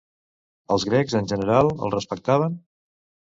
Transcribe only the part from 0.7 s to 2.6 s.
Els grecs en general el respectaven?